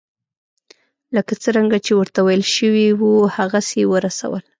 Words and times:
لکه 1.15 1.33
څرنګه 1.43 1.77
چې 1.85 1.91
ورته 1.99 2.19
ویل 2.23 2.43
شوي 2.55 2.87
وو 2.99 3.11
هغسې 3.35 3.75
یې 3.81 3.87
ورسول. 3.93 4.43